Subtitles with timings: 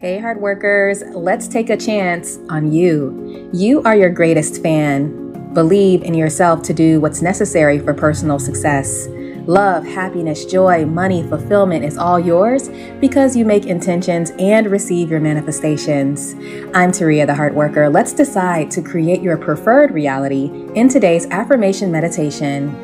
[0.00, 3.50] Hey, Heartworkers, let's take a chance on you.
[3.52, 5.52] You are your greatest fan.
[5.52, 9.08] Believe in yourself to do what's necessary for personal success.
[9.46, 15.20] Love, happiness, joy, money, fulfillment is all yours because you make intentions and receive your
[15.20, 16.32] manifestations.
[16.72, 17.92] I'm Teria, the Heartworker.
[17.92, 22.74] Let's decide to create your preferred reality in today's affirmation meditation.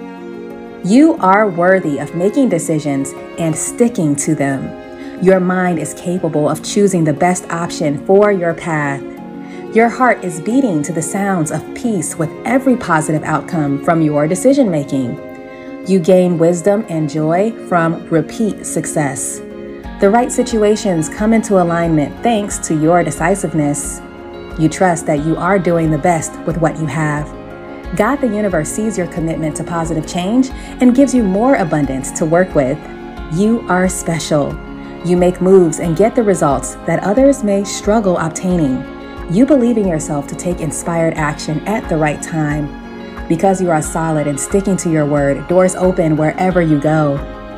[0.84, 4.85] You are worthy of making decisions and sticking to them.
[5.22, 9.02] Your mind is capable of choosing the best option for your path.
[9.74, 14.28] Your heart is beating to the sounds of peace with every positive outcome from your
[14.28, 15.18] decision making.
[15.88, 19.38] You gain wisdom and joy from repeat success.
[20.00, 24.02] The right situations come into alignment thanks to your decisiveness.
[24.58, 27.26] You trust that you are doing the best with what you have.
[27.96, 32.26] God, the universe, sees your commitment to positive change and gives you more abundance to
[32.26, 32.78] work with.
[33.32, 34.65] You are special.
[35.06, 38.82] You make moves and get the results that others may struggle obtaining.
[39.32, 42.66] You believe in yourself to take inspired action at the right time.
[43.28, 47.14] Because you are solid and sticking to your word, doors open wherever you go.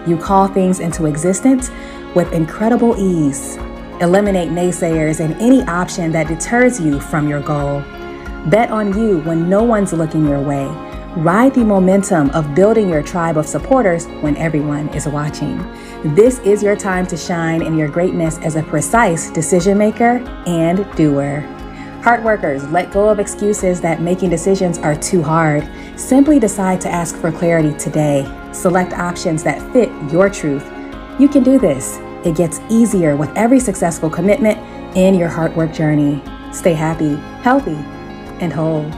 [0.07, 1.71] You call things into existence
[2.15, 3.57] with incredible ease.
[4.03, 7.81] Eliminate naysayers and any option that deters you from your goal.
[8.51, 10.67] Bet on you when no one's looking your way.
[11.19, 15.59] Ride the momentum of building your tribe of supporters when everyone is watching.
[16.15, 20.89] This is your time to shine in your greatness as a precise decision maker and
[20.95, 21.41] doer.
[22.03, 25.69] Heartworkers, let go of excuses that making decisions are too hard.
[25.99, 28.25] Simply decide to ask for clarity today.
[28.53, 30.71] Select options that fit your truth.
[31.19, 31.99] You can do this.
[32.25, 34.57] It gets easier with every successful commitment
[34.97, 36.23] in your hard work journey.
[36.53, 37.75] Stay happy, healthy,
[38.41, 38.89] and whole.